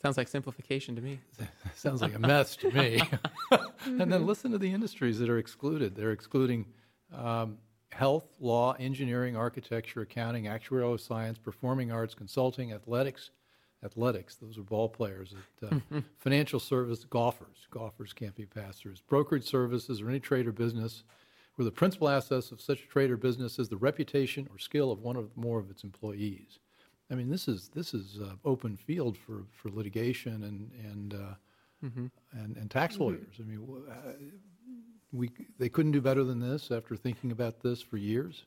[0.00, 1.18] Sounds like simplification to me.
[1.74, 3.00] Sounds like a mess to me.
[3.86, 5.94] and then listen to the industries that are excluded.
[5.94, 6.66] They're excluding
[7.16, 7.58] um,
[7.90, 13.30] health, law, engineering, architecture, accounting, actuarial science, performing arts, consulting, athletics.
[13.84, 15.34] Athletics, those are ball players.
[15.62, 17.66] At, uh, financial service, golfers.
[17.70, 19.02] Golfers can't be pass-throughs.
[19.08, 21.02] Brokerage services or any trade or business
[21.56, 24.90] where the principal assets of such a trade or business is the reputation or skill
[24.90, 26.58] of one or more of its employees.
[27.10, 31.86] I mean, this is this is uh, open field for, for litigation and and uh,
[31.86, 32.06] mm-hmm.
[32.32, 33.04] and, and tax mm-hmm.
[33.04, 33.36] lawyers.
[33.38, 34.12] I mean, uh,
[35.12, 38.46] we they couldn't do better than this after thinking about this for years.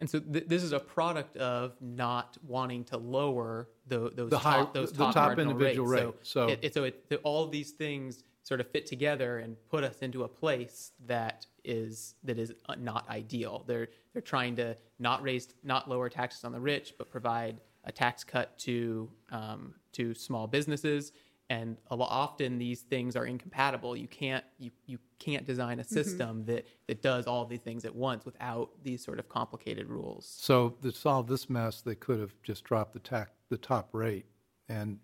[0.00, 4.38] And so th- this is a product of not wanting to lower the, those the
[4.38, 6.04] high, top, those the top, top individual rates.
[6.04, 6.14] rate.
[6.22, 9.82] So, so, it, it, so it, all these things sort of fit together and put
[9.82, 13.64] us into a place that is that is uh, not ideal.
[13.66, 17.90] They're they're trying to not raise not lower taxes on the rich, but provide a
[17.90, 21.12] tax cut to um, to small businesses.
[21.50, 23.96] And a lot, often these things are incompatible.
[23.96, 25.94] You can't you, you can't design a mm-hmm.
[25.94, 26.52] system mm-hmm.
[26.52, 30.26] that, that does all these things at once without these sort of complicated rules.
[30.38, 34.26] So to solve this mess, they could have just dropped the tax the top rate
[34.68, 34.98] and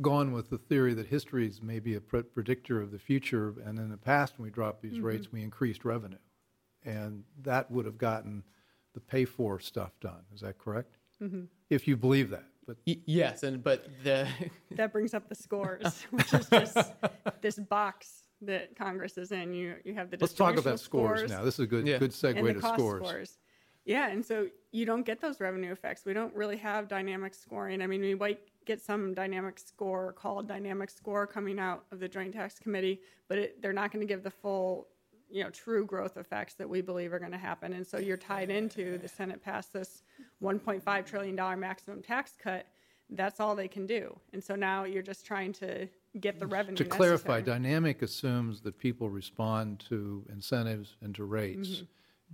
[0.00, 3.54] gone with the theory that history is maybe a pre- predictor of the future.
[3.64, 5.04] And in the past, when we dropped these mm-hmm.
[5.04, 6.18] rates, we increased revenue,
[6.84, 8.42] and that would have gotten
[8.94, 10.22] the pay for stuff done.
[10.34, 10.96] Is that correct?
[11.22, 11.44] Mm-hmm.
[11.70, 12.44] If you believe that.
[12.66, 14.28] But y- yes, and but the
[14.72, 16.78] that brings up the scores, which is just
[17.40, 19.52] this box that Congress is in.
[19.52, 21.42] You you have the let's talk about scores, scores now.
[21.44, 21.98] This is a good yeah.
[21.98, 23.04] good segue to scores.
[23.04, 23.38] scores.
[23.84, 26.04] Yeah, and so you don't get those revenue effects.
[26.04, 27.82] We don't really have dynamic scoring.
[27.82, 32.08] I mean, we might get some dynamic score called dynamic score coming out of the
[32.08, 34.86] Joint Tax Committee, but it, they're not going to give the full,
[35.28, 37.72] you know, true growth effects that we believe are going to happen.
[37.72, 40.02] And so you're tied into the Senate passed this
[40.42, 42.66] 1.5 trillion dollar maximum tax cut.
[43.10, 44.16] That's all they can do.
[44.32, 45.88] And so now you're just trying to
[46.20, 46.76] get the revenue.
[46.76, 51.68] To clarify, dynamic assumes that people respond to incentives and to rates.
[51.68, 51.84] Mm-hmm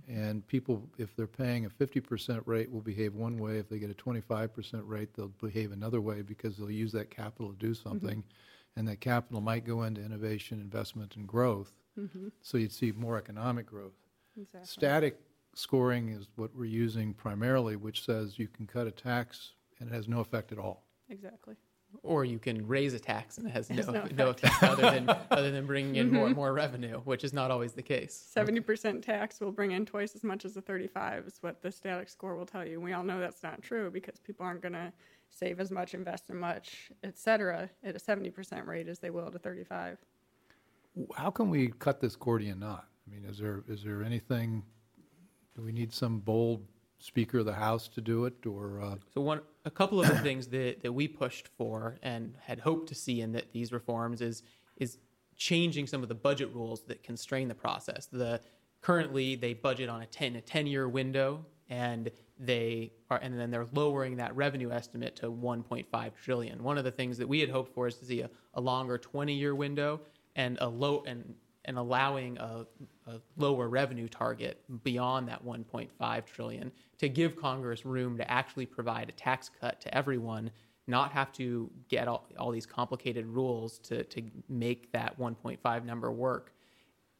[0.07, 3.57] and people, if they're paying a 50% rate, will behave one way.
[3.57, 7.51] If they get a 25% rate, they'll behave another way because they'll use that capital
[7.51, 7.89] to do mm-hmm.
[7.89, 8.19] something.
[8.19, 8.79] Mm-hmm.
[8.79, 11.73] And that capital might go into innovation, investment, and growth.
[11.99, 12.29] Mm-hmm.
[12.41, 13.95] So you'd see more economic growth.
[14.37, 14.67] Exactly.
[14.67, 15.19] Static
[15.55, 19.93] scoring is what we're using primarily, which says you can cut a tax and it
[19.93, 20.85] has no effect at all.
[21.09, 21.55] Exactly
[22.03, 25.09] or you can raise a tax and it has, no, no, no effect other than
[25.31, 26.15] other than bringing in mm-hmm.
[26.15, 28.13] more more revenue, which is not always the case.
[28.13, 31.71] Seventy percent tax will bring in twice as much as a thirty-five, is what the
[31.71, 32.79] static score will tell you.
[32.79, 34.91] We all know that's not true because people aren't going to
[35.29, 39.27] save as much, invest as much, etc., at a seventy percent rate as they will
[39.27, 39.97] at a thirty-five.
[41.15, 42.87] How can we cut this Gordian knot?
[43.07, 44.63] I mean, is there is there anything?
[45.55, 46.65] Do we need some bold
[46.99, 48.95] Speaker of the House to do it, or uh...
[49.13, 52.89] so one a couple of the things that, that we pushed for and had hoped
[52.89, 54.43] to see in that these reforms is
[54.77, 54.97] is
[55.37, 58.07] changing some of the budget rules that constrain the process.
[58.07, 58.41] The
[58.81, 63.49] currently they budget on a 10 a 10 year window and they are and then
[63.49, 66.63] they're lowering that revenue estimate to 1.5 trillion.
[66.63, 68.97] One of the things that we had hoped for is to see a, a longer
[68.97, 70.01] 20 year window
[70.35, 71.33] and a low and
[71.69, 72.65] and allowing a,
[73.05, 79.07] a, lower revenue target beyond that 1.5 trillion to give Congress room to actually provide
[79.07, 80.49] a tax cut to everyone,
[80.87, 86.11] not have to get all, all these complicated rules to, to make that 1.5 number
[86.11, 86.53] work.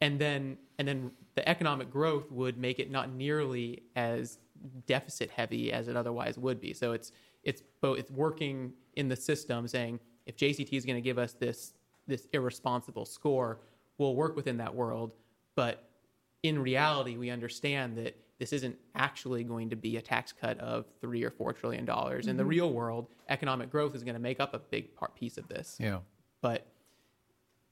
[0.00, 4.38] And then and then the economic growth would make it not nearly as
[4.86, 6.72] deficit heavy as it otherwise would be.
[6.72, 7.12] So it's
[7.44, 11.34] it's both it's working in the system saying if JCT is going to give us
[11.34, 11.74] this
[12.08, 13.60] this irresponsible score,
[14.00, 15.14] we'll work within that world.
[15.54, 15.84] But
[16.42, 20.86] in reality, we understand that this isn't actually going to be a tax cut of
[21.02, 22.22] three or four trillion dollars.
[22.22, 22.30] Mm-hmm.
[22.30, 22.50] In the mm-hmm.
[22.50, 25.76] real world, economic growth is going to make up a big part piece of this.
[25.78, 25.98] Yeah.
[26.40, 26.66] But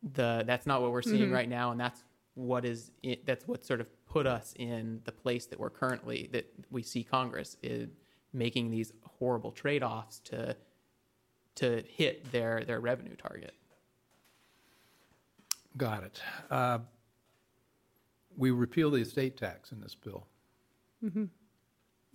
[0.02, 1.32] the that's not what we're seeing mm-hmm.
[1.32, 5.12] right now, and that's what is it, that's what sort of put us in the
[5.12, 7.88] place that we're currently that we see Congress is
[8.34, 10.54] making these horrible trade offs to
[11.54, 13.54] to hit their their revenue target.
[15.76, 16.20] Got it.
[16.50, 16.78] Uh,
[18.36, 20.26] we repeal the estate tax in this bill.
[21.04, 21.24] Mm-hmm.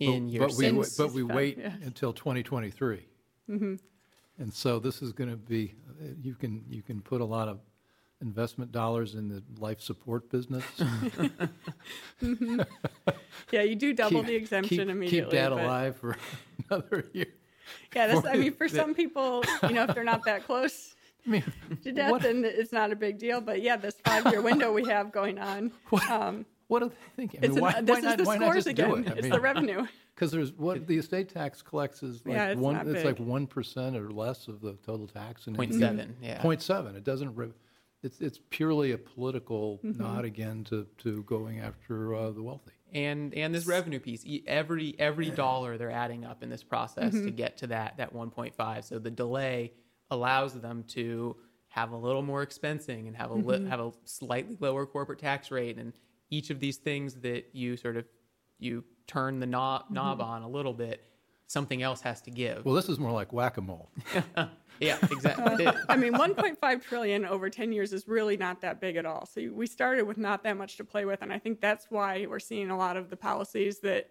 [0.00, 1.76] In but, your but we, but we wait yes.
[1.84, 3.06] until 2023.
[3.50, 3.74] Mm-hmm.
[4.38, 5.74] And so this is going to be
[6.20, 7.60] you can you can put a lot of
[8.20, 10.64] investment dollars in the life support business.
[12.22, 12.60] mm-hmm.
[13.52, 15.30] Yeah, you do double keep, the exemption keep, immediately.
[15.30, 15.62] Keep dad but...
[15.62, 16.16] alive for
[16.70, 17.26] another year.
[17.94, 20.93] Yeah, that's, I mean, for some people, you know, if they're not that close,
[21.26, 21.44] I mean,
[21.84, 22.24] to death, what?
[22.24, 23.40] and it's not a big deal.
[23.40, 25.72] But yeah, this five-year window we have going on.
[25.90, 27.40] What, um, What are they thinking?
[27.42, 28.88] I It's mean, why, an, this why is not, the why scores just again.
[28.90, 29.06] do it?
[29.08, 29.86] It's mean, the revenue.
[30.14, 32.74] Because there's what the estate tax collects is like Yeah, it's one.
[32.76, 35.48] not it's like one percent or less of the total tax.
[35.48, 36.40] And Point it- seven, yeah.
[36.40, 36.94] Point seven.
[36.94, 37.34] It doesn't.
[37.34, 37.50] Re-
[38.04, 40.00] it's it's purely a political Mm-hmm.
[40.00, 42.70] nod again to to going after uh, the wealthy.
[42.92, 47.30] and and this revenue piece every every dollar they're adding up in this process to
[47.32, 49.72] get to that that 1.5 so the delay
[50.14, 51.36] allows them to
[51.68, 53.68] have a little more expensing and have a li- mm-hmm.
[53.68, 55.92] have a slightly lower corporate tax rate and
[56.30, 58.04] each of these things that you sort of
[58.58, 59.94] you turn the knob, mm-hmm.
[59.94, 61.02] knob on a little bit
[61.46, 63.90] something else has to give Well, this is more like whack a mole.
[64.80, 68.96] yeah exactly It- I mean, 1.5 trillion over 10 years is really not that big
[68.96, 69.26] at all.
[69.26, 72.26] So we started with not that much to play with, and I think that's why
[72.26, 74.10] we're seeing a lot of the policies that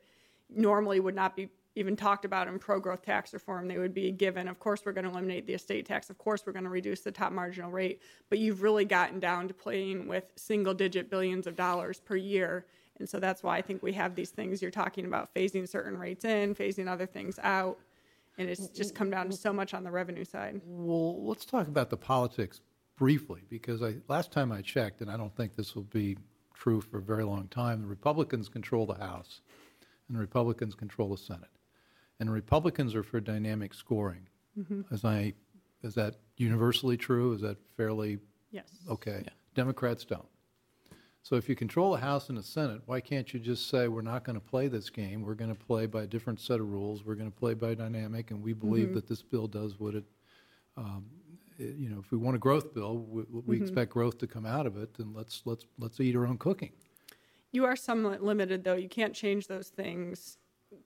[0.49, 3.67] normally would not be even talked about in pro-growth tax reform.
[3.67, 4.47] They would be given.
[4.47, 6.09] Of course, we're going to eliminate the estate tax.
[6.09, 8.01] Of course, we're going to reduce the top marginal rate.
[8.29, 12.65] But you've really gotten down to playing with single-digit billions of dollars per year.
[12.99, 15.97] And so that's why I think we have these things you're talking about, phasing certain
[15.97, 17.79] rates in, phasing other things out.
[18.37, 20.61] And it's just come down to so much on the revenue side.
[20.65, 22.61] Well, let's talk about the politics
[22.95, 26.17] briefly because I last time I checked, and I don't think this will be
[26.53, 27.81] true for a very long time.
[27.81, 29.41] The Republicans control the House,
[30.07, 31.49] and the Republicans control the Senate,
[32.19, 34.27] and Republicans are for dynamic scoring.
[34.57, 34.93] Mm-hmm.
[34.93, 35.33] As I,
[35.83, 37.33] is that universally true?
[37.33, 38.19] Is that fairly
[38.51, 38.69] Yes.
[38.89, 39.25] okay?
[39.55, 40.27] Democrats don't.
[41.23, 44.01] So if you control the House and the Senate, why can't you just say we're
[44.01, 45.23] not going to play this game?
[45.23, 47.05] We're going to play by a different set of rules.
[47.05, 48.95] We're going to play by dynamic, and we believe mm-hmm.
[48.95, 50.03] that this bill does what it.
[50.75, 51.05] Um,
[51.57, 53.63] it- you know, if we want a growth bill, we, we mm-hmm.
[53.63, 54.93] expect growth to come out of it.
[54.95, 56.71] Then let's let's let's eat our own cooking.
[57.53, 58.75] You are somewhat limited, though.
[58.75, 60.39] You can't change those things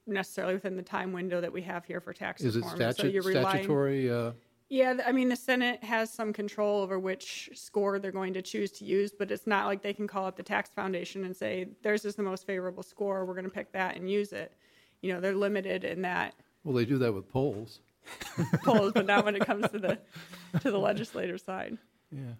[0.06, 2.78] necessarily within the time window that we have here for tax Is it reform.
[2.80, 4.12] so statute, you're relying, statutory?
[4.12, 4.32] Uh,
[4.70, 8.42] Yeah, th- I mean, the Senate has some control over which score they're going to
[8.42, 11.36] choose to use, but it's not like they can call up the tax foundation and
[11.36, 13.26] say, theirs is the most favorable score.
[13.26, 14.54] We're going to pick that and use it.
[15.02, 16.34] You know, they're limited in that
[16.68, 17.80] well, they do that with polls.
[18.66, 19.98] polls, but not when it comes to the
[20.60, 21.78] to the legislative side.
[22.12, 22.34] Yeah.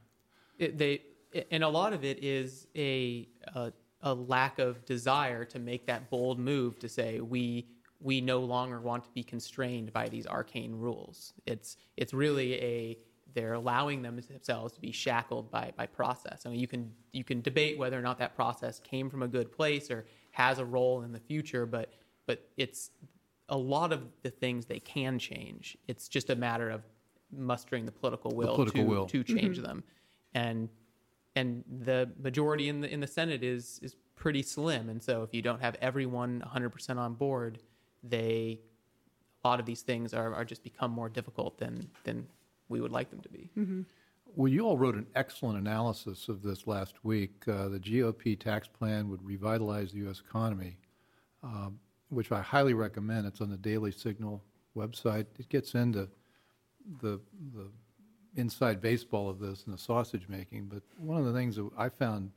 [0.58, 1.02] it, they
[1.50, 3.72] and a lot of it is a, a
[4.08, 7.68] a lack of desire to make that bold move to say we
[8.00, 11.34] we no longer want to be constrained by these arcane rules.
[11.46, 12.98] It's it's really a
[13.34, 16.46] they're allowing themselves to be shackled by by process.
[16.46, 19.28] I mean, you can you can debate whether or not that process came from a
[19.28, 21.92] good place or has a role in the future, but
[22.28, 22.92] but it's
[23.50, 25.78] a lot of the things they can change.
[25.88, 26.82] It's just a matter of
[27.32, 29.06] mustering the political will, political to, will.
[29.08, 29.66] to change mm-hmm.
[29.66, 29.84] them.
[30.34, 30.70] And
[31.38, 34.90] and the majority in the in the Senate is is pretty slim.
[34.90, 37.60] And so if you don't have everyone 100% on board,
[38.04, 38.60] they
[39.44, 42.28] a lot of these things are, are just become more difficult than than
[42.70, 43.50] we would like them to be.
[44.36, 47.48] Well, you all wrote an excellent analysis of this last week.
[47.48, 50.22] Uh, the GOP tax plan would revitalize the U.S.
[50.28, 50.78] economy,
[51.44, 53.26] um, which I highly recommend.
[53.26, 54.44] It's on the Daily Signal
[54.76, 55.26] website.
[55.40, 56.10] It gets into
[57.02, 57.20] the
[57.56, 57.70] the
[58.38, 60.66] inside baseball of this and the sausage making.
[60.66, 62.32] But one of the things that I found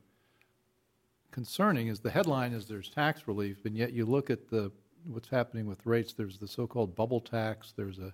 [1.31, 4.73] concerning is the headline is there's tax relief, and yet you look at the
[5.07, 6.13] what's happening with rates.
[6.13, 7.73] There's the so-called bubble tax.
[7.77, 8.13] There's a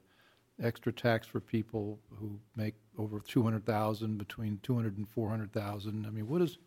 [0.62, 6.06] extra tax for people who make over 200,000 between 200 and 400,000.
[6.06, 6.58] I mean, what is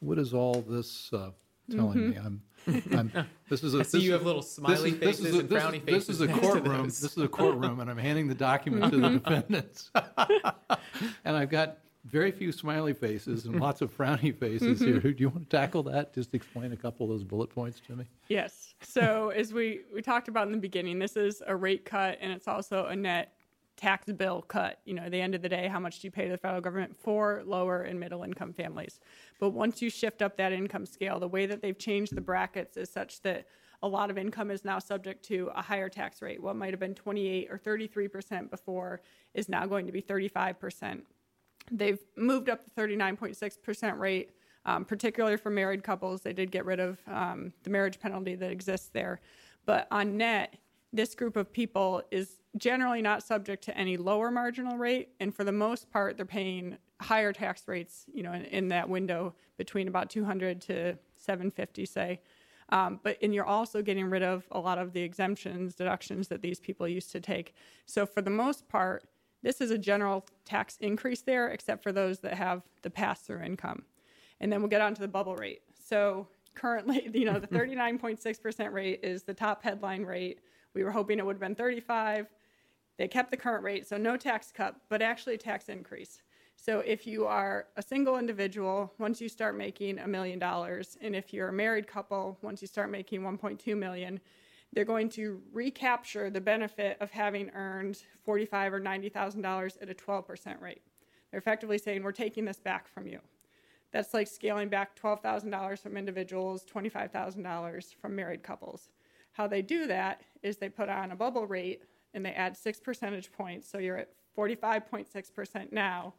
[0.00, 1.30] what is all this uh,
[1.70, 2.16] telling me?
[2.16, 2.98] Mm-hmm.
[2.98, 4.98] I'm, I'm this is a I see this you is- have little this smiley is-
[4.98, 6.06] this faces is a- and this frowny is- faces.
[6.06, 6.84] This is a courtroom.
[6.84, 7.00] those.
[7.00, 9.18] This is a courtroom, and I'm handing the document to the mm-hmm.
[9.18, 9.90] defendants.
[11.24, 14.98] and I've got very few smiley faces and lots of frowny faces here.
[14.98, 15.10] Mm-hmm.
[15.10, 16.14] Do you want to tackle that?
[16.14, 18.04] Just explain a couple of those bullet points to me.
[18.28, 18.74] Yes.
[18.80, 22.32] So as we we talked about in the beginning, this is a rate cut, and
[22.32, 23.32] it's also a net
[23.76, 24.80] tax bill cut.
[24.84, 26.38] You know, at the end of the day, how much do you pay to the
[26.38, 29.00] federal government for lower and middle income families?
[29.38, 32.76] But once you shift up that income scale, the way that they've changed the brackets
[32.76, 33.46] is such that
[33.82, 36.42] a lot of income is now subject to a higher tax rate.
[36.42, 39.02] What might have been 28 or 33 percent before
[39.34, 41.04] is now going to be 35 percent.
[41.70, 44.30] They've moved up the 39.6 percent rate.
[44.64, 48.50] Um, particularly for married couples, they did get rid of um, the marriage penalty that
[48.50, 49.20] exists there.
[49.64, 50.56] But on net,
[50.96, 55.44] this group of people is generally not subject to any lower marginal rate, and for
[55.44, 58.06] the most part, they're paying higher tax rates.
[58.12, 62.20] You know, in, in that window between about 200 to 750, say.
[62.70, 66.42] Um, but and you're also getting rid of a lot of the exemptions, deductions that
[66.42, 67.54] these people used to take.
[67.86, 69.04] So for the most part,
[69.42, 73.84] this is a general tax increase there, except for those that have the pass-through income.
[74.40, 75.62] And then we'll get on to the bubble rate.
[75.80, 80.40] So currently, you know, the 39.6% rate is the top headline rate.
[80.76, 82.26] We were hoping it would have been 35.
[82.98, 86.20] They kept the current rate, so no tax cut, but actually tax increase.
[86.54, 91.16] So if you are a single individual, once you start making a million dollars, and
[91.16, 94.20] if you're a married couple, once you start making 1.2 million,
[94.74, 99.88] they're going to recapture the benefit of having earned 45 or 90 thousand dollars at
[99.88, 100.82] a 12% rate.
[101.30, 103.20] They're effectively saying we're taking this back from you.
[103.92, 108.90] That's like scaling back $12,000 from individuals, $25,000 from married couples.
[109.36, 111.82] How they do that is they put on a bubble rate
[112.14, 113.70] and they add six percentage points.
[113.70, 116.14] So you're at 45.6% now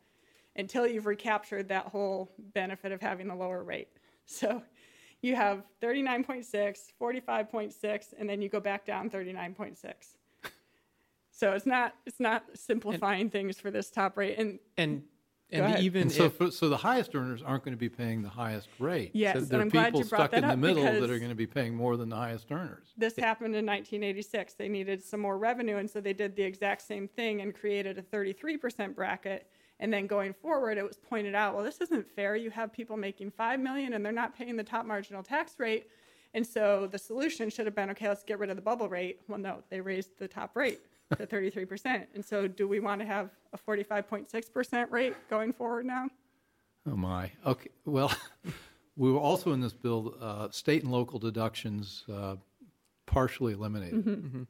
[0.55, 3.89] until you've recaptured that whole benefit of having the lower rate.
[4.29, 4.61] So
[5.21, 6.43] you have 39.6,
[7.01, 9.77] 45.6, and then you go back down 39.6.
[11.31, 15.03] So it's not it's not simplifying and, things for this top rate and and
[15.51, 18.21] and even and so if, for, so the highest earners aren't going to be paying
[18.21, 19.11] the highest rate.
[19.13, 21.75] Yes, so there are people stuck in the middle that are going to be paying
[21.75, 22.87] more than the highest earners.
[22.97, 24.53] This happened in 1986.
[24.55, 27.97] They needed some more revenue, and so they did the exact same thing and created
[27.97, 29.47] a 33% bracket
[29.79, 32.35] and then going forward, it was pointed out, well, this isn't fair.
[32.35, 35.87] You have people making five million and they're not paying the top marginal tax rate.
[36.33, 39.21] And so the solution should have been, okay, let's get rid of the bubble rate.
[39.27, 40.79] Well, no, they raised the top rate
[41.15, 42.07] to 33%.
[42.13, 46.09] And so do we want to have a 45.6% rate going forward now?
[46.89, 47.31] Oh my.
[47.45, 47.69] Okay.
[47.85, 48.13] Well,
[48.97, 52.35] we were also in this bill, uh, state and local deductions uh,
[53.05, 54.05] partially eliminated.
[54.05, 54.27] Mm-hmm.
[54.27, 54.43] Mm-hmm.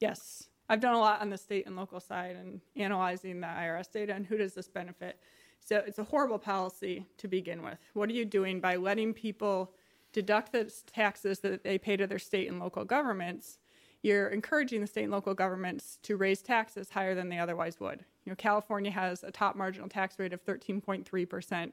[0.00, 0.48] Yes.
[0.68, 4.14] I've done a lot on the state and local side and analyzing the IRS data
[4.14, 5.18] and who does this benefit.
[5.60, 7.78] So it's a horrible policy to begin with.
[7.94, 9.72] What are you doing by letting people
[10.12, 13.58] deduct the taxes that they pay to their state and local governments?
[14.04, 18.04] You're encouraging the state and local governments to raise taxes higher than they otherwise would.
[18.26, 21.72] You know, California has a top marginal tax rate of 13.3%.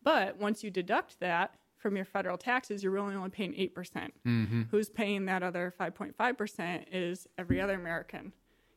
[0.00, 3.74] But once you deduct that, from your federal taxes, you're really only paying 8%.
[3.74, 8.32] percent mm hmm Who's paying that other 5.5% is every other American,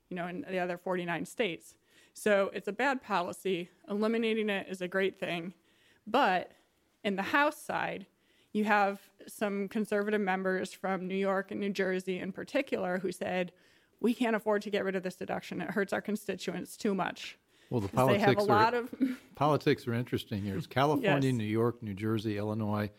[0.09, 1.75] you know, in the other 49 states.
[2.13, 3.69] So it's a bad policy.
[3.87, 5.53] Eliminating it is a great thing.
[6.07, 6.51] But
[7.03, 8.07] in the House side,
[8.53, 13.51] you have some conservative members from New York and New Jersey in particular who said,
[13.99, 15.61] we can't afford to get rid of this deduction.
[15.61, 17.37] It hurts our constituents too much.
[17.69, 18.93] Well, the politics are of...
[19.35, 20.55] politics are interesting here.
[20.55, 21.37] It's California, yes.
[21.37, 22.89] New York, New Jersey, Illinois,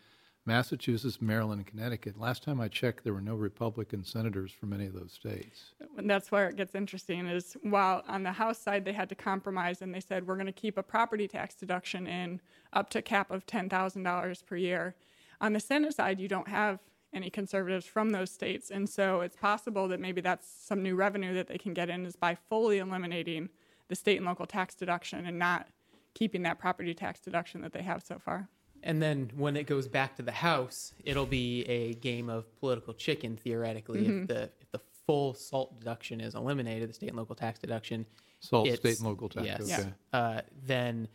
[0.45, 2.19] Massachusetts, Maryland, and Connecticut.
[2.19, 5.75] Last time I checked, there were no Republican senators from any of those states.
[5.97, 7.27] And that's where it gets interesting.
[7.27, 10.47] Is while on the House side they had to compromise and they said we're going
[10.47, 12.41] to keep a property tax deduction in
[12.73, 14.95] up to cap of ten thousand dollars per year.
[15.41, 16.81] On the Senate side, you don't have
[17.13, 21.35] any conservatives from those states, and so it's possible that maybe that's some new revenue
[21.35, 23.49] that they can get in is by fully eliminating
[23.89, 25.69] the state and local tax deduction and not
[26.15, 28.49] keeping that property tax deduction that they have so far.
[28.83, 32.95] And then when it goes back to the House, it'll be a game of political
[32.95, 34.03] chicken theoretically.
[34.03, 34.23] Mm-hmm.
[34.23, 38.07] If the if the full SALT deduction is eliminated, the state and local tax deduction,
[38.41, 39.89] SALT state and local tax, yes, okay.
[40.13, 41.09] uh, then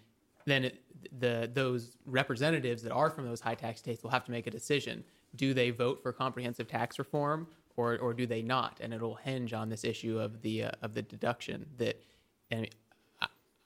[0.46, 0.82] then it,
[1.20, 4.52] the those representatives that are from those high tax states will have to make a
[4.52, 5.04] decision:
[5.36, 8.80] do they vote for comprehensive tax reform or or do they not?
[8.82, 12.02] And it'll hinge on this issue of the uh, of the deduction that
[12.52, 12.68] and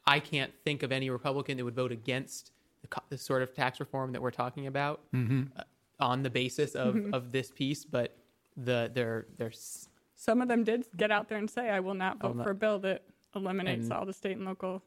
[0.08, 3.80] I can't think of any Republican that would vote against the, the sort of tax
[3.80, 5.44] reform that we're talking about mm-hmm.
[5.58, 5.64] uh,
[6.00, 7.14] on the basis of, mm-hmm.
[7.14, 7.84] of this piece.
[7.84, 8.16] But
[8.56, 12.20] the there there's some of them did get out there and say, "I will not
[12.20, 13.04] vote not, for a bill that
[13.36, 14.82] eliminates and, all the state and local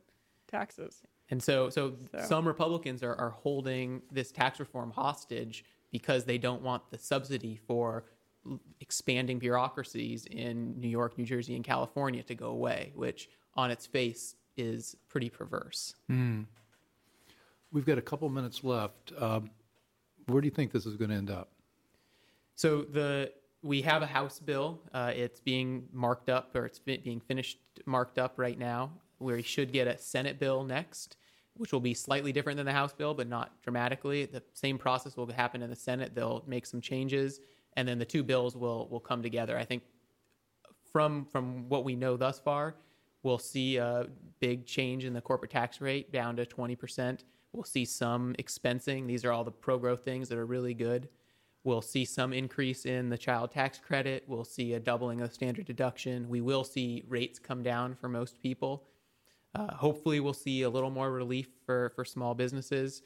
[0.48, 2.24] taxes." And so, so, so.
[2.24, 7.56] some Republicans are, are holding this tax reform hostage because they don't want the subsidy
[7.66, 8.04] for
[8.80, 13.86] expanding bureaucracies in New York, New Jersey, and California to go away, which on its
[13.86, 15.94] face is pretty perverse.
[16.10, 16.46] Mm.
[17.72, 19.12] We've got a couple minutes left.
[19.18, 19.50] Um,
[20.26, 21.50] where do you think this is going to end up?
[22.56, 24.80] So the we have a House bill.
[24.92, 28.92] Uh, it's being marked up, or it's being finished marked up right now.
[29.18, 31.16] Where we should get a Senate bill next,
[31.60, 34.26] which will be slightly different than the House bill, but not dramatically.
[34.26, 36.14] The same process will happen in the Senate.
[36.14, 37.40] They'll make some changes,
[37.76, 39.56] and then the two bills will will come together.
[39.56, 39.82] I think
[40.92, 42.74] from from what we know thus far,
[43.22, 44.06] We'll see a
[44.40, 47.24] big change in the corporate tax rate down to 20%.
[47.52, 49.06] We'll see some expensing.
[49.06, 51.08] These are all the pro growth things that are really good.
[51.62, 54.24] We'll see some increase in the child tax credit.
[54.26, 56.28] We'll see a doubling of standard deduction.
[56.30, 58.84] We will see rates come down for most people.
[59.54, 63.02] Uh, hopefully, we'll see a little more relief for, for small businesses.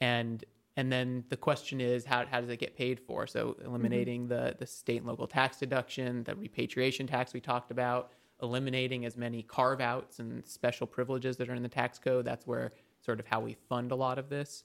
[0.00, 0.44] And
[0.76, 3.26] and then the question is how, how does it get paid for?
[3.26, 4.46] So eliminating mm-hmm.
[4.46, 9.16] the, the state and local tax deduction, the repatriation tax we talked about, eliminating as
[9.16, 12.24] many carve outs and special privileges that are in the tax code.
[12.24, 14.64] That's where sort of how we fund a lot of this.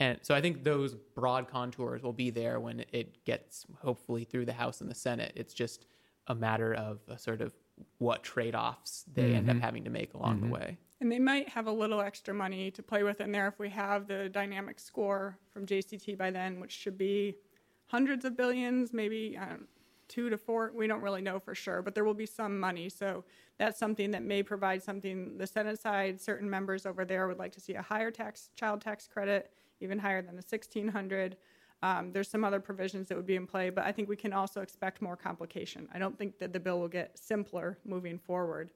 [0.00, 4.46] And so I think those broad contours will be there when it gets hopefully through
[4.46, 5.32] the House and the Senate.
[5.36, 5.86] It's just
[6.26, 7.52] a matter of a sort of
[7.98, 9.34] what trade offs they mm-hmm.
[9.34, 9.64] end up mm-hmm.
[9.64, 10.46] having to make along mm-hmm.
[10.46, 10.78] the way.
[11.00, 13.68] And they might have a little extra money to play with in there if we
[13.70, 17.36] have the dynamic score from JCT by then, which should be
[17.86, 19.38] hundreds of billions, maybe
[20.08, 20.72] two to four.
[20.74, 22.88] We don't really know for sure, but there will be some money.
[22.88, 23.24] So
[23.58, 25.36] that's something that may provide something.
[25.38, 28.80] The Senate side, certain members over there would like to see a higher tax child
[28.80, 29.50] tax credit,
[29.80, 31.36] even higher than the 1600.
[31.84, 34.32] Um, there's some other provisions that would be in play, but I think we can
[34.32, 35.86] also expect more complication.
[35.92, 38.70] I don't think that the bill will get simpler moving forward.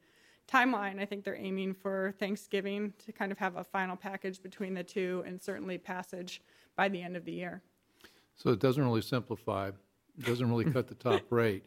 [0.47, 4.75] Timeline, I think they're aiming for Thanksgiving to kind of have a final package between
[4.75, 6.43] the two and certainly passage
[6.77, 7.63] by the end of the year.
[8.35, 11.65] So it doesn't really simplify, it doesn't really cut the top rate,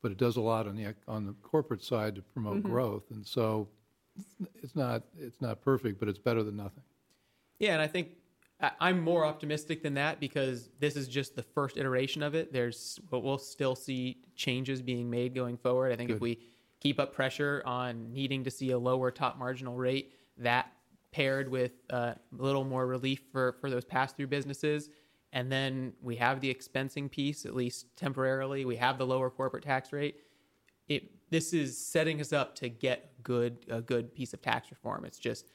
[0.00, 3.10] but it does a lot on the, on the corporate side to promote growth.
[3.10, 3.66] And so
[4.62, 6.84] it's not, it's not perfect, but it's better than nothing.
[7.58, 8.17] Yeah, and I think I-
[8.60, 12.52] I'm more optimistic than that because this is just the first iteration of it.
[12.52, 15.92] There's we'll still see changes being made going forward.
[15.92, 16.40] I think if we
[16.80, 20.72] keep up pressure on needing to see a lower top marginal rate, that
[21.12, 24.90] paired with uh, a little more relief for for those pass through businesses,
[25.32, 28.64] and then we have the expensing piece at least temporarily.
[28.64, 30.16] We have the lower corporate tax rate.
[30.88, 35.04] It this is setting us up to get good a good piece of tax reform.
[35.04, 35.52] It's just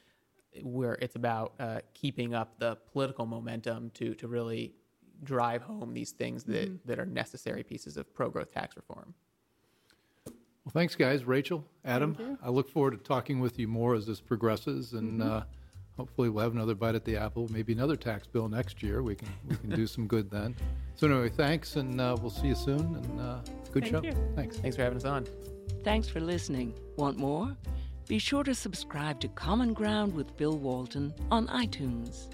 [0.62, 4.74] where it's about uh, keeping up the political momentum to to really
[5.22, 9.14] drive home these things that, that are necessary pieces of pro growth tax reform.
[10.26, 11.24] Well, thanks, guys.
[11.24, 15.42] Rachel, Adam, I look forward to talking with you more as this progresses, and uh,
[15.96, 17.48] hopefully we'll have another bite at the apple.
[17.50, 19.02] Maybe another tax bill next year.
[19.02, 20.56] We can we can do some good then.
[20.94, 22.80] So anyway, thanks, and uh, we'll see you soon.
[22.80, 23.40] And uh,
[23.72, 24.02] good Thank show.
[24.02, 24.14] you.
[24.34, 24.56] Thanks.
[24.56, 25.26] Thanks for having us on.
[25.82, 26.72] Thanks for listening.
[26.96, 27.54] Want more?
[28.06, 32.26] Be sure to subscribe to Common Ground with Bill Walton on iTunes.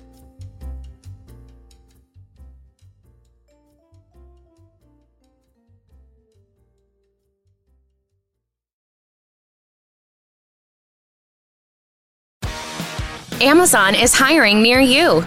[13.40, 15.24] Amazon is hiring near you.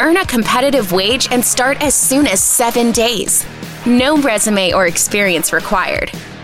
[0.00, 3.46] Earn a competitive wage and start as soon as seven days.
[3.86, 6.10] No resume or experience required.